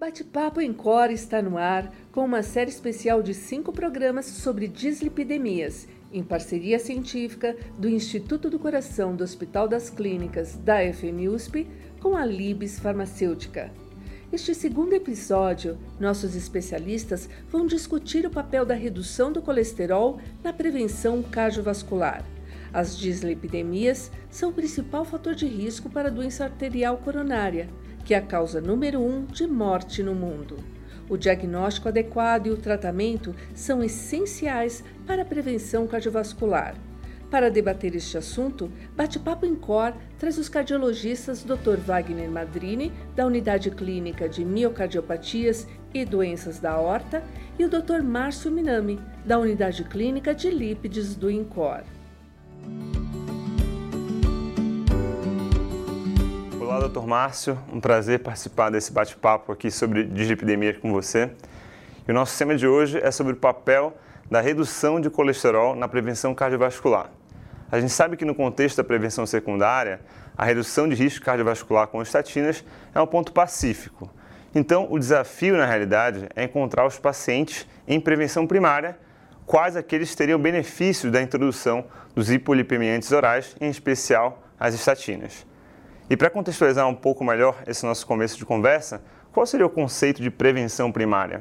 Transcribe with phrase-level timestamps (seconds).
[0.00, 5.86] Bate-Papo em Cor está no ar com uma série especial de cinco programas sobre dislipidemias,
[6.10, 11.68] em parceria científica do Instituto do Coração do Hospital das Clínicas da FMUSP
[12.00, 13.70] com a Libes Farmacêutica.
[14.32, 21.22] Este segundo episódio, nossos especialistas vão discutir o papel da redução do colesterol na prevenção
[21.22, 22.24] cardiovascular.
[22.72, 27.68] As dislipidemias são o principal fator de risco para a doença arterial coronária
[28.04, 30.56] que é a causa número um de morte no mundo.
[31.08, 36.74] O diagnóstico adequado e o tratamento são essenciais para a prevenção cardiovascular.
[37.30, 41.76] Para debater este assunto, Bate-Papo em Cor traz os cardiologistas Dr.
[41.84, 47.22] Wagner Madrini, da Unidade Clínica de Miocardiopatias e Doenças da Aorta,
[47.56, 48.02] e o Dr.
[48.02, 51.82] Márcio Minami, da Unidade Clínica de Lípides do INCOR.
[56.80, 57.58] Doutor Márcio.
[57.70, 61.30] Um prazer participar desse bate-papo aqui sobre dislipidemia com você.
[62.08, 63.94] E o nosso tema de hoje é sobre o papel
[64.30, 67.10] da redução de colesterol na prevenção cardiovascular.
[67.70, 70.00] A gente sabe que no contexto da prevenção secundária,
[70.34, 72.64] a redução de risco cardiovascular com estatinas
[72.94, 74.10] é um ponto pacífico.
[74.54, 78.98] Então, o desafio, na realidade, é encontrar os pacientes em prevenção primária,
[79.44, 85.49] quais aqueles teriam benefícios da introdução dos hipolipemiantes orais, em especial as estatinas.
[86.10, 89.00] E para contextualizar um pouco melhor esse nosso começo de conversa,
[89.32, 91.40] qual seria o conceito de prevenção primária?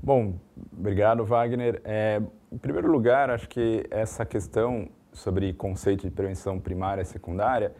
[0.00, 0.36] Bom,
[0.72, 1.82] obrigado, Wagner.
[1.84, 7.72] É, em primeiro lugar, acho que essa questão sobre conceito de prevenção primária e secundária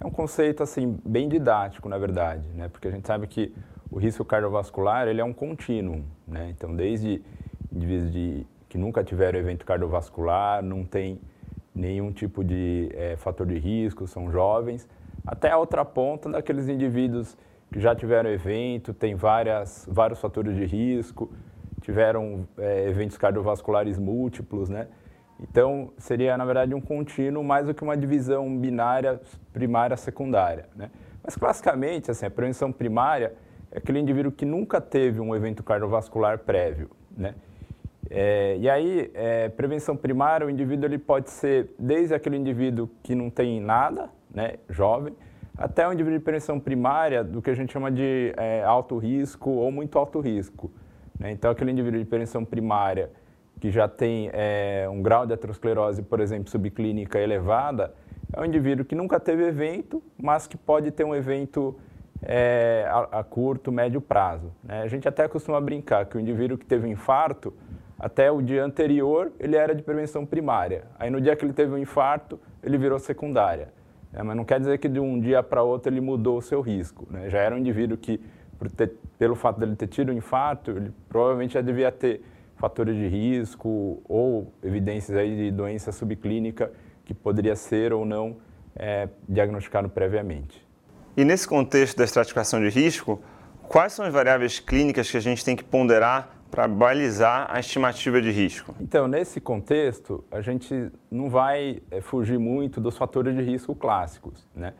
[0.00, 2.68] é um conceito assim bem didático, na verdade, né?
[2.68, 3.54] Porque a gente sabe que
[3.88, 6.48] o risco cardiovascular ele é um contínuo, né?
[6.50, 7.22] Então, desde
[7.72, 11.20] indivíduos de, que nunca tiveram evento cardiovascular, não tem
[11.72, 14.88] nenhum tipo de é, fator de risco, são jovens,
[15.26, 17.36] até a outra ponta daqueles indivíduos
[17.72, 21.30] que já tiveram evento, tem várias, vários fatores de risco,
[21.80, 24.86] tiveram é, eventos cardiovasculares múltiplos, né?
[25.38, 29.20] Então, seria, na verdade, um contínuo mais do que uma divisão binária
[29.52, 30.90] primária-secundária, né?
[31.22, 33.34] Mas, classicamente, assim, a prevenção primária
[33.70, 37.34] é aquele indivíduo que nunca teve um evento cardiovascular prévio, né?
[38.08, 43.14] É, e aí, é, prevenção primária, o indivíduo ele pode ser desde aquele indivíduo que
[43.14, 45.14] não tem nada, né, jovem,
[45.56, 49.50] até um indivíduo de prevenção primária do que a gente chama de é, alto risco
[49.50, 50.70] ou muito alto risco.
[51.18, 51.30] Né?
[51.32, 53.10] Então, aquele indivíduo de prevenção primária
[53.58, 57.94] que já tem é, um grau de aterosclerose, por exemplo, subclínica elevada,
[58.32, 61.74] é um indivíduo que nunca teve evento, mas que pode ter um evento
[62.22, 64.52] é, a, a, curto, médio prazo.
[64.62, 64.82] Né?
[64.82, 67.54] A gente até costuma brincar que o indivíduo que teve um infarto,
[67.98, 70.84] até o dia anterior, ele era de prevenção primária.
[70.98, 73.72] Aí, no dia que ele teve um infarto, ele virou secundária.
[74.16, 76.62] É, mas não quer dizer que de um dia para outro ele mudou o seu
[76.62, 77.06] risco.
[77.10, 77.28] Né?
[77.28, 78.18] Já era um indivíduo que,
[78.74, 82.22] ter, pelo fato dele ter tido um infarto, ele provavelmente já devia ter
[82.56, 86.72] fatores de risco ou evidências aí de doença subclínica
[87.04, 88.38] que poderia ser ou não
[88.74, 90.66] é, diagnosticado previamente.
[91.14, 93.20] E nesse contexto da estratificação de risco,
[93.68, 98.20] quais são as variáveis clínicas que a gente tem que ponderar para balizar a estimativa
[98.20, 98.74] de risco?
[98.80, 104.46] Então, nesse contexto, a gente não vai é, fugir muito dos fatores de risco clássicos,
[104.54, 104.74] né?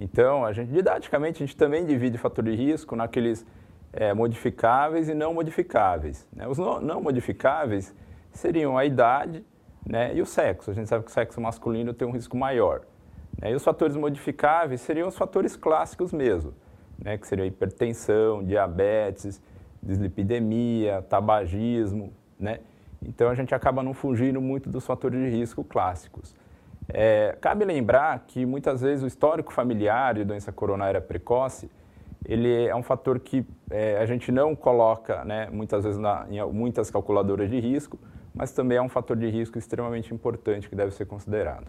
[0.00, 3.46] Então, a gente, didaticamente, a gente também divide fator de risco naqueles
[3.92, 6.26] é, modificáveis e não modificáveis.
[6.32, 6.48] Né?
[6.48, 7.94] Os não, não, modificáveis
[8.32, 9.44] seriam a idade
[9.86, 10.70] né, e o sexo.
[10.70, 12.82] A gente sabe que o sexo masculino tem um risco maior.
[13.40, 13.52] Né?
[13.52, 16.54] E os fatores modificáveis seriam os fatores clássicos mesmo,
[16.98, 19.40] né, que seriam hipertensão, diabetes,
[19.82, 22.60] dislipidemia, tabagismo, né?
[23.02, 26.34] Então a gente acaba não fugindo muito dos fatores de risco clássicos.
[26.88, 31.70] É, cabe lembrar que muitas vezes o histórico familiar de doença coronária precoce
[32.24, 36.40] ele é um fator que é, a gente não coloca, né, muitas vezes na, em
[36.52, 37.98] muitas calculadoras de risco,
[38.34, 41.66] mas também é um fator de risco extremamente importante que deve ser considerado.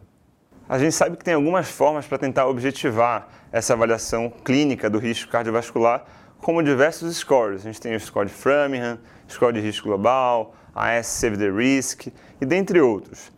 [0.69, 5.29] A gente sabe que tem algumas formas para tentar objetivar essa avaliação clínica do risco
[5.29, 6.05] cardiovascular
[6.43, 7.61] como diversos scores.
[7.61, 12.07] A gente tem o score de Framingham, score de risco global, AS Save the Risk
[12.39, 13.31] e dentre outros.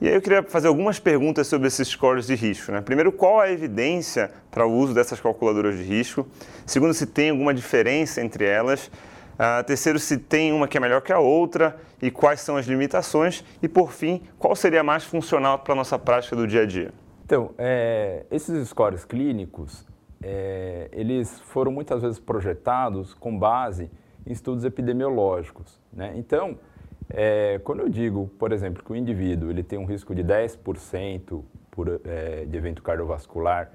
[0.00, 2.70] E aí eu queria fazer algumas perguntas sobre esses scores de risco.
[2.70, 2.80] Né?
[2.80, 6.26] Primeiro, qual a evidência para o uso dessas calculadoras de risco?
[6.66, 8.90] Segundo, se tem alguma diferença entre elas?
[9.34, 12.66] Uh, terceiro, se tem uma que é melhor que a outra e quais são as
[12.66, 13.42] limitações?
[13.62, 16.92] E por fim, qual seria mais funcional para a nossa prática do dia a dia?
[17.24, 19.86] Então, é, esses scores clínicos,
[20.26, 23.90] é, eles foram muitas vezes projetados com base
[24.26, 25.78] em estudos epidemiológicos.
[25.92, 26.14] Né?
[26.16, 26.58] Então,
[27.10, 31.42] é, quando eu digo, por exemplo, que o indivíduo ele tem um risco de 10%
[31.70, 33.70] por, é, de evento cardiovascular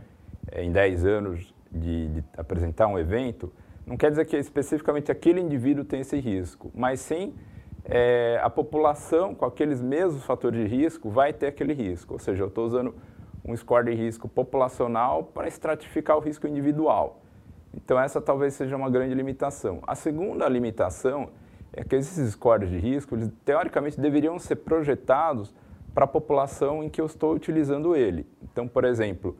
[0.51, 3.53] é, em 10 anos de, de, apresentar um evento,
[3.85, 7.35] não quer dizer que especificamente aquele indivíduo tem esse risco, mas sim
[7.85, 12.13] é, a população com aqueles mesmos fatores de risco vai ter aquele risco.
[12.13, 12.95] Ou seja, eu estou usando
[13.49, 17.21] um score de risco populacional para estratificar o risco individual.
[17.73, 19.79] Então, essa talvez seja uma grande limitação.
[19.85, 21.29] A segunda limitação
[21.73, 25.53] é que esses scores de risco, eles, teoricamente, deveriam ser projetados
[25.93, 28.27] para a população em que eu estou utilizando ele.
[28.41, 29.37] Então, por exemplo,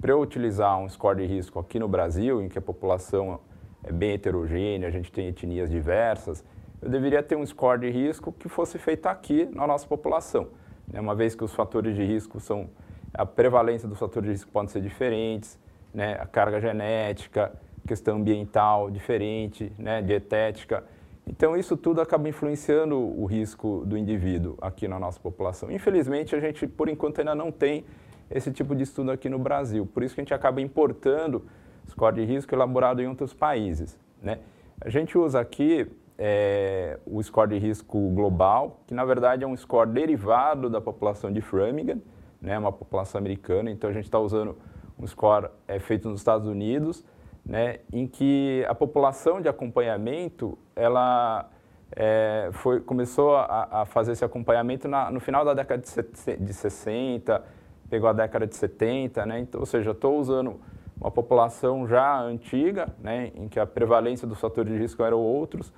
[0.00, 3.40] para eu utilizar um score de risco aqui no Brasil, em que a população
[3.84, 6.44] é bem heterogênea, a gente tem etnias diversas,
[6.80, 10.48] eu deveria ter um score de risco que fosse feito aqui na nossa população.
[10.88, 11.00] Né?
[11.00, 12.68] Uma vez que os fatores de risco são.
[13.14, 15.58] A prevalência dos fatores de risco podem ser diferentes,
[15.92, 16.16] né?
[16.18, 17.52] a carga genética,
[17.86, 20.00] questão ambiental diferente, né?
[20.00, 20.84] dietética.
[21.26, 25.70] Então, isso tudo acaba influenciando o risco do indivíduo aqui na nossa população.
[25.70, 27.84] Infelizmente, a gente, por enquanto, ainda não tem
[28.30, 29.86] esse tipo de estudo aqui no Brasil.
[29.86, 31.44] Por isso que a gente acaba importando
[31.88, 33.98] score de risco elaborado em outros países.
[34.20, 34.38] Né?
[34.80, 35.86] A gente usa aqui
[36.18, 41.32] é, o score de risco global, que na verdade é um score derivado da população
[41.32, 42.00] de Framingham,
[42.42, 43.70] né, uma população americana.
[43.70, 44.58] Então a gente está usando
[44.98, 47.04] um score é, feito nos Estados Unidos,
[47.46, 51.48] né, em que a população de acompanhamento ela
[51.94, 56.52] é, foi, começou a, a, fazer esse acompanhamento na, no final da década de, de
[56.52, 57.42] 60,
[57.88, 60.60] pegou a década de 70, né, então, ou seja, estou usando
[61.00, 65.72] uma população já antiga, né, em que a prevalência dos fatores de risco eram outros,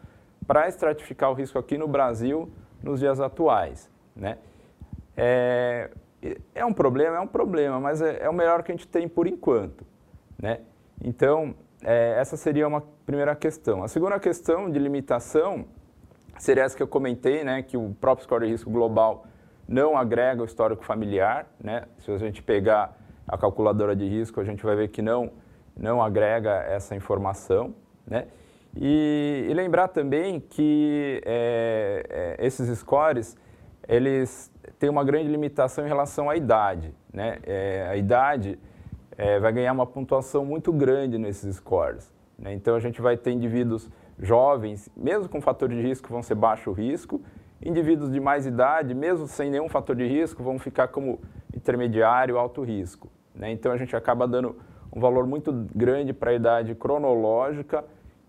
[0.46, 2.50] para estratificar o risco aqui no Brasil
[2.82, 3.90] nos dias atuais.
[4.14, 4.36] Né?
[5.16, 5.90] É,
[6.54, 9.08] é um problema, é um problema, mas é, é, o melhor que a gente tem
[9.08, 9.84] por enquanto.
[10.40, 10.60] Né?
[11.02, 13.82] Então, é, essa seria uma primeira questão.
[13.82, 15.66] A segunda questão de limitação
[16.38, 19.26] seria essa que eu comentei, né, que o próprio score de risco global
[19.68, 21.46] não agrega o histórico familiar.
[21.62, 21.84] Né?
[21.98, 25.30] Se a gente pegar a calculadora de risco, a gente vai ver que não,
[25.76, 27.74] não agrega essa informação.
[28.06, 28.26] Né?
[28.76, 33.36] E, e lembrar também que é, é, esses scores,
[33.88, 36.94] eles têm uma grande limitação em relação à idade.
[37.12, 37.38] Né?
[37.44, 38.58] É, a idade
[39.16, 42.12] é, vai ganhar uma pontuação muito grande nesses scores.
[42.38, 42.54] Né?
[42.54, 43.88] Então, a gente vai ter indivíduos
[44.18, 47.20] jovens, mesmo com fatores de risco, vão ser baixo risco,
[47.64, 51.20] indivíduos de mais idade, mesmo sem nenhum fator de risco, vão ficar como
[51.54, 53.08] intermediário, alto risco.
[53.34, 53.52] Né?
[53.52, 54.56] Então, a gente acaba dando
[54.94, 57.84] um valor muito grande para a idade cronológica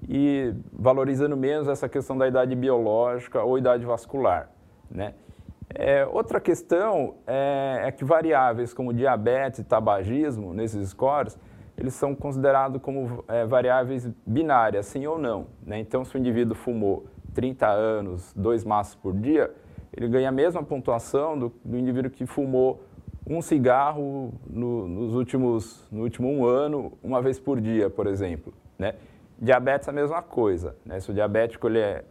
[0.08, 4.50] e valorizando menos essa questão da idade biológica ou idade vascular.
[4.90, 5.14] Né?
[5.74, 11.38] É, outra questão é, é, que variáveis como diabetes e tabagismo, nesses scores,
[11.78, 15.48] eles são considerados como é, variáveis binárias, sim ou não.
[15.66, 15.80] Né?
[15.80, 19.52] Então, se o indivíduo fumou 30 anos, dois maços por dia,
[19.96, 22.82] ele ganha a mesma pontuação do, do indivíduo que fumou
[23.28, 28.54] um cigarro no, nos últimos, no último um ano, uma vez por dia, por exemplo.
[28.78, 28.96] Né?
[29.40, 30.76] Diabetes é a mesma coisa.
[30.86, 31.00] Né?
[31.00, 32.06] Se o diabético ele, é,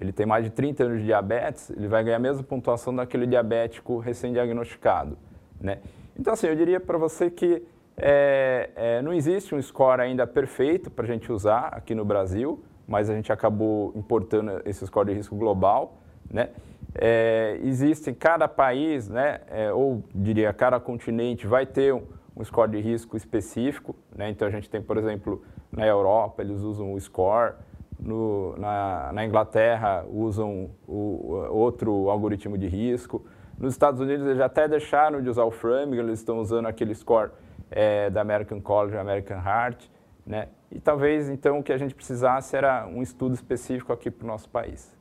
[0.00, 3.26] ele tem mais de 30 anos de diabetes, ele vai ganhar a mesma pontuação daquele
[3.26, 5.16] diabético recém-diagnosticado.
[5.60, 5.78] Né?
[6.18, 7.62] Então, assim, eu diria para você que
[7.96, 12.62] é, é, não existe um score ainda perfeito para a gente usar aqui no Brasil,
[12.86, 15.98] mas a gente acabou importando esse score de risco global.
[16.30, 16.50] Né?
[16.94, 22.02] É, existe cada país, né, é, ou diria cada continente, vai ter um,
[22.36, 23.96] um score de risco específico.
[24.14, 24.28] Né?
[24.28, 25.42] Então, a gente tem, por exemplo,
[25.72, 27.54] na Europa, eles usam o SCORE.
[28.06, 33.26] No, na, na, Inglaterra, usam o, outro algoritmo de risco.
[33.58, 37.30] Nos Estados Unidos, eles até deixaram de usar o Framingham, eles estão usando aquele score
[37.68, 39.88] é, da American College, American Heart.
[40.24, 40.46] Né?
[40.70, 44.28] E talvez, então, o que a gente precisasse era um estudo específico aqui para o
[44.28, 44.94] nosso país.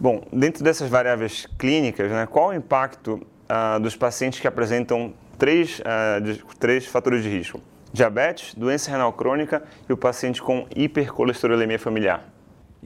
[0.00, 5.80] Bom, dentro dessas variáveis clínicas, né, qual o impacto ah, dos pacientes que apresentam três,
[5.84, 7.60] ah, de, três fatores de risco?
[7.94, 12.33] diabetes, doença renal crônica e o paciente com hipercolesterolemia familiar?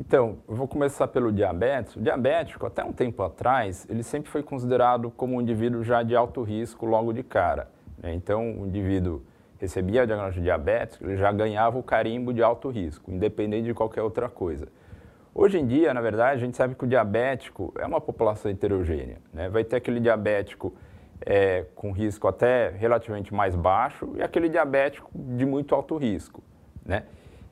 [0.00, 1.96] Então, eu vou começar pelo diabetes.
[1.96, 6.14] O diabético, até um tempo atrás, ele sempre foi considerado como um indivíduo já de
[6.14, 7.68] alto risco logo de cara.
[8.00, 8.14] Né?
[8.14, 9.24] Então, o indivíduo
[9.58, 13.74] recebia o diagnóstico de diabetes, ele já ganhava o carimbo de alto risco, independente de
[13.74, 14.68] qualquer outra coisa.
[15.34, 19.18] Hoje em dia, na verdade, a gente sabe que o diabético é uma população heterogênea.
[19.34, 19.48] Né?
[19.48, 20.72] Vai ter aquele diabético
[21.26, 26.40] é, com risco até relativamente mais baixo e aquele diabético de muito alto risco.
[26.86, 27.02] Né?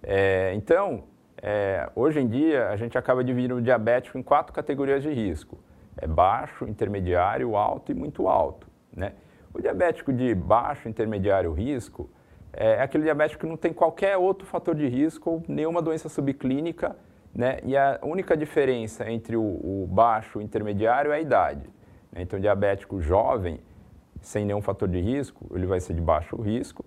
[0.01, 1.03] É, então,
[1.43, 5.59] é, hoje em dia, a gente acaba dividindo o diabético em quatro categorias de risco.
[5.97, 8.67] É baixo, intermediário, alto e muito alto.
[8.95, 9.13] Né?
[9.53, 12.11] O diabético de baixo, intermediário risco
[12.53, 16.97] é aquele diabético que não tem qualquer outro fator de risco ou nenhuma doença subclínica,
[17.35, 17.59] né?
[17.65, 21.69] e a única diferença entre o, o baixo e o intermediário é a idade.
[22.11, 22.23] Né?
[22.23, 23.61] Então, diabético jovem,
[24.23, 26.85] sem nenhum fator de risco, ele vai ser de baixo risco.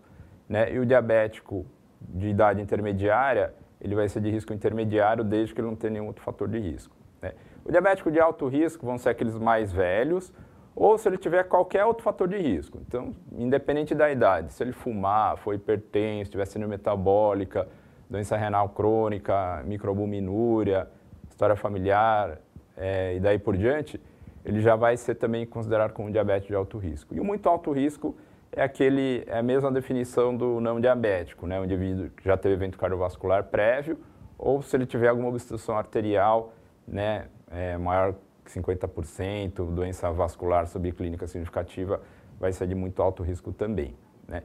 [0.48, 0.74] Né?
[0.74, 1.66] E o diabético
[2.02, 6.08] de idade intermediária, ele vai ser de risco intermediário desde que ele não tenha nenhum
[6.08, 6.96] outro fator de risco.
[7.22, 7.34] Né?
[7.64, 10.34] O diabético de alto risco vão ser aqueles mais velhos,
[10.76, 12.80] ou se ele tiver qualquer outro fator de risco.
[12.88, 17.68] Então, independente da idade, se ele fumar, for hipertenso, tiver síndrome metabólica,
[18.10, 20.88] doença renal crônica, microalbuminúria,
[21.30, 22.40] história familiar
[22.78, 24.02] é, e daí por diante,
[24.44, 27.14] ele já vai ser também considerado como diabetes de alto risco.
[27.14, 28.16] E o muito alto risco
[28.52, 31.60] é aquele é a mesma definição do não diabético, né?
[31.60, 33.98] O indivíduo que já teve evento cardiovascular prévio
[34.40, 36.54] ou se ele tiver alguma obstrução arterial,
[36.88, 38.16] né, é, maior
[38.48, 42.02] 50%, doença vascular subclínica significativa,
[42.40, 43.94] vai ser de muito alto risco também.
[44.26, 44.44] Né?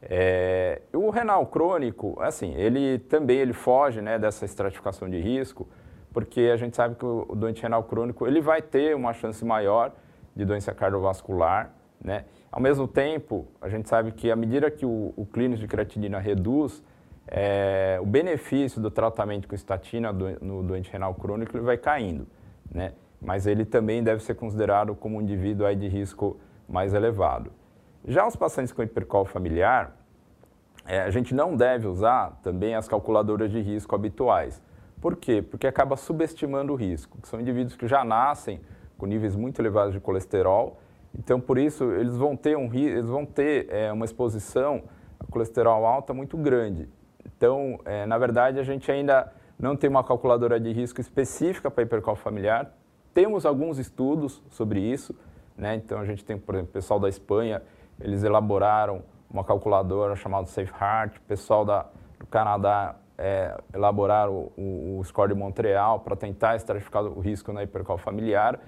[0.00, 5.68] É, o renal crônico, assim, ele também ele foge né, dessa estratificação de risco,
[6.12, 9.92] porque a gente sabe que o doente renal crônico ele vai ter uma chance maior
[10.36, 12.24] de doença cardiovascular, né?
[12.52, 16.18] Ao mesmo tempo, a gente sabe que à medida que o, o clínico de creatinina
[16.18, 16.84] reduz,
[17.26, 22.26] é, o benefício do tratamento com estatina do, no doente renal crônico vai caindo,
[22.70, 22.92] né?
[23.18, 27.50] mas ele também deve ser considerado como um indivíduo aí de risco mais elevado.
[28.06, 29.96] Já os pacientes com hipercol familiar,
[30.84, 34.60] é, a gente não deve usar também as calculadoras de risco habituais.
[35.00, 35.40] Por quê?
[35.40, 38.60] Porque acaba subestimando o risco, que são indivíduos que já nascem
[38.98, 40.81] com níveis muito elevados de colesterol,
[41.18, 44.82] então por isso eles vão ter, um, eles vão ter é, uma exposição
[45.18, 46.88] a colesterol alta muito grande.
[47.24, 51.84] Então, é, na verdade, a gente ainda não tem uma calculadora de risco específica para
[51.84, 52.72] hipercol familiar,
[53.14, 55.14] temos alguns estudos sobre isso,
[55.56, 55.74] né?
[55.74, 57.62] então a gente tem, por exemplo, o pessoal da Espanha,
[58.00, 61.86] eles elaboraram uma calculadora chamada SafeHeart, o pessoal da,
[62.18, 67.62] do Canadá é, elaboraram o, o, score de Montreal para tentar estratificar o risco na
[67.62, 68.58] hipercal familiar,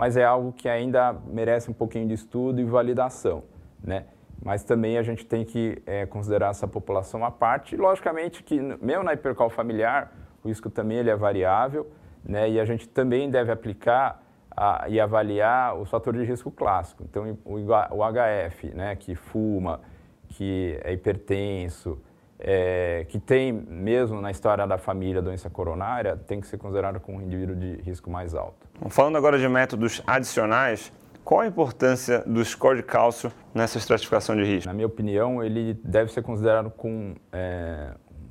[0.00, 3.44] mas é algo que ainda merece um pouquinho de estudo e validação,
[3.84, 4.06] né?
[4.42, 7.76] Mas também a gente tem que é, considerar essa população à parte.
[7.76, 10.10] Logicamente que, mesmo na hipercal familiar,
[10.42, 11.86] o risco também ele é variável,
[12.24, 12.48] né?
[12.48, 14.24] E a gente também deve aplicar
[14.56, 17.02] a, e avaliar os fatores de risco clássico.
[17.02, 19.82] Então, o, o HF, né, que fuma,
[20.28, 22.00] que é hipertenso,
[22.40, 27.18] é, que tem mesmo na história da família doença coronária, tem que ser considerado como
[27.18, 28.66] um indivíduo de risco mais alto.
[28.88, 30.92] Falando agora de métodos adicionais,
[31.22, 34.68] qual a importância do score de cálcio nessa estratificação de risco?
[34.68, 37.90] Na minha opinião, ele deve ser considerado com é,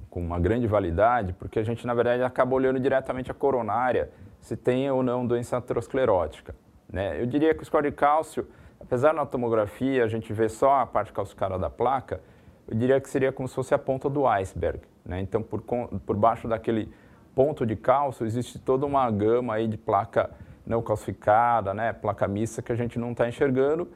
[0.09, 4.09] com uma grande validade, porque a gente, na verdade, acaba olhando diretamente a coronária,
[4.41, 6.55] se tem ou não doença aterosclerótica.
[6.91, 7.21] Né?
[7.21, 8.47] Eu diria que o score de cálcio,
[8.79, 12.21] apesar na tomografia a gente vê só a parte calcificada da placa,
[12.69, 14.81] eu diria que seria como se fosse a ponta do iceberg.
[15.03, 15.19] Né?
[15.21, 16.91] Então, por, por baixo daquele
[17.33, 20.29] ponto de cálcio, existe toda uma gama aí de placa
[20.65, 21.93] não calcificada, né?
[21.93, 23.89] placa mista, que a gente não está enxergando,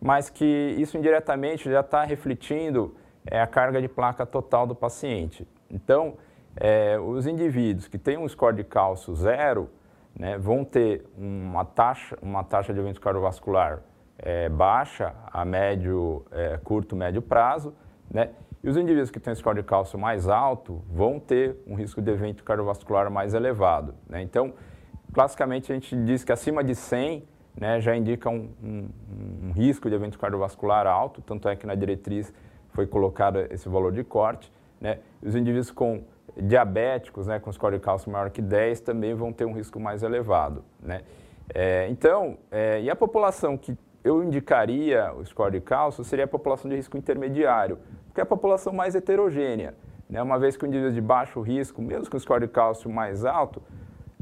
[0.00, 0.44] mas que
[0.78, 2.94] isso indiretamente já está refletindo
[3.26, 5.46] é, a carga de placa total do paciente.
[5.68, 6.14] Então,
[6.56, 9.68] é, os indivíduos que têm um score de cálcio zero
[10.16, 13.80] né, vão ter uma taxa, uma taxa de evento cardiovascular
[14.18, 17.74] é, baixa a médio, é, curto, médio prazo,
[18.12, 18.30] né?
[18.62, 22.10] E os indivíduos que têm score de cálcio mais alto vão ter um risco de
[22.10, 23.94] evento cardiovascular mais elevado.
[24.06, 24.20] Né?
[24.20, 24.52] Então,
[25.14, 27.24] classicamente a gente diz que acima de 100
[27.58, 28.88] né, já indica um, um,
[29.44, 32.32] um risco de evento cardiovascular alto, tanto é que na diretriz
[32.68, 34.52] foi colocado esse valor de corte.
[34.78, 34.98] Né?
[35.22, 36.04] Os indivíduos com
[36.36, 40.02] diabéticos, né, com score de cálcio maior que 10, também vão ter um risco mais
[40.02, 40.62] elevado.
[40.82, 41.00] Né?
[41.54, 46.28] É, então, é, e a população que eu indicaria o score de cálcio seria a
[46.28, 47.78] população de risco intermediário,
[48.10, 49.74] porque é a população mais heterogênea.
[50.08, 50.20] Né?
[50.20, 53.62] Uma vez que o indivíduo de baixo risco, mesmo com score de cálcio mais alto,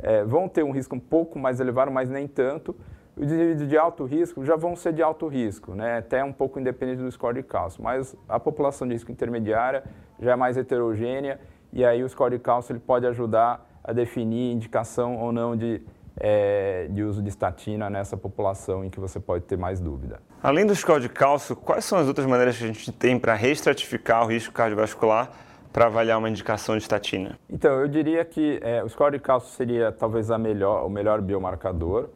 [0.00, 2.76] é, vão ter um risco um pouco mais elevado, mas nem tanto.
[3.16, 5.98] Os indivíduos de alto risco já vão ser de alto risco, né?
[5.98, 9.82] até um pouco independente do score de cálcio, mas a população de risco intermediária
[10.20, 11.40] já é mais heterogênea
[11.72, 15.82] e aí o score de cálcio ele pode ajudar a definir indicação ou não de,
[16.20, 20.20] é, de uso de estatina nessa população em que você pode ter mais dúvida.
[20.42, 23.34] Além do score de cálcio, quais são as outras maneiras que a gente tem para
[23.34, 25.30] reestratificar o risco cardiovascular
[25.72, 27.38] para avaliar uma indicação de estatina?
[27.48, 31.20] Então, eu diria que é, o score de cálcio seria talvez a melhor, o melhor
[31.20, 32.08] biomarcador.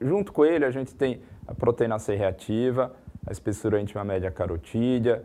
[0.00, 2.92] Junto com ele, a gente tem a proteína C reativa,
[3.26, 5.24] a espessura íntima média carotídea,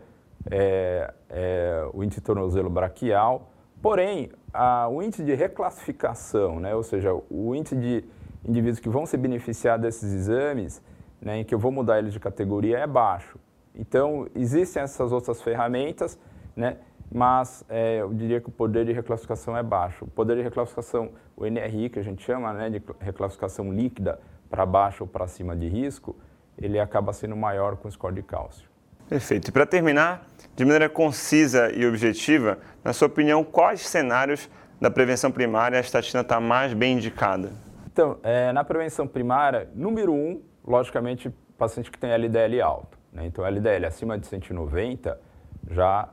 [0.50, 3.50] é, é, o índice de tornozelo braquial.
[3.82, 8.04] Porém, a, o índice de reclassificação, né, ou seja, o índice de
[8.46, 10.82] indivíduos que vão se beneficiar desses exames,
[11.20, 13.38] né, em que eu vou mudar eles de categoria, é baixo.
[13.74, 16.18] Então, existem essas outras ferramentas,
[16.56, 16.78] né,
[17.12, 20.04] mas é, eu diria que o poder de reclassificação é baixo.
[20.04, 24.64] O poder de reclassificação, o NRI, que a gente chama né, de reclassificação líquida para
[24.64, 26.16] baixo ou para cima de risco,
[26.56, 28.69] ele acaba sendo maior com o score de cálcio.
[29.10, 29.48] Perfeito.
[29.48, 30.24] E para terminar,
[30.54, 34.48] de maneira concisa e objetiva, na sua opinião, quais cenários
[34.80, 37.50] da prevenção primária a estatina está mais bem indicada?
[37.92, 42.96] Então, é, na prevenção primária, número um, logicamente, paciente que tem LDL alto.
[43.12, 43.26] Né?
[43.26, 45.20] Então, LDL acima de 190
[45.68, 46.08] já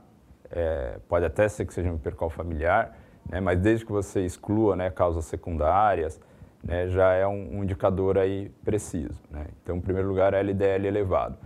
[0.50, 2.98] é, pode até ser que seja um hipercal familiar,
[3.30, 3.38] né?
[3.38, 6.20] mas desde que você exclua né, causas secundárias,
[6.64, 9.22] né, já é um, um, indicador aí preciso.
[9.30, 9.46] Né?
[9.62, 11.38] Então, em primeiro lugar, LDL elevado.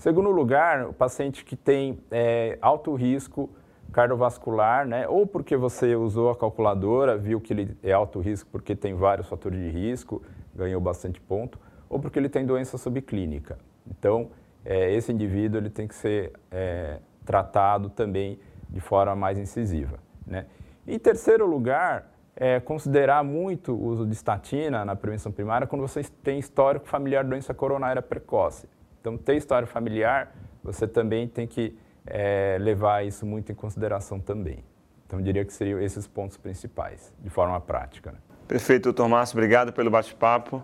[0.00, 3.50] Segundo lugar, o paciente que tem é, alto risco
[3.92, 5.06] cardiovascular, né?
[5.06, 9.28] ou porque você usou a calculadora, viu que ele é alto risco porque tem vários
[9.28, 10.22] fatores de risco,
[10.54, 13.58] ganhou bastante ponto, ou porque ele tem doença subclínica.
[13.86, 14.30] Então,
[14.64, 18.40] é, esse indivíduo ele tem que ser é, tratado também
[18.70, 19.98] de forma mais incisiva.
[20.26, 20.46] Né?
[20.88, 26.02] Em terceiro lugar, é, considerar muito o uso de estatina na prevenção primária quando você
[26.22, 28.66] tem histórico familiar de doença coronária precoce.
[29.00, 31.76] Então, ter história familiar, você também tem que
[32.06, 34.62] é, levar isso muito em consideração também.
[35.06, 38.12] Então, diria que seriam esses pontos principais, de forma prática.
[38.12, 38.18] Né?
[38.46, 39.36] Perfeito, Márcio.
[39.36, 40.62] Obrigado pelo bate-papo.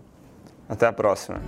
[0.68, 1.40] Até a próxima.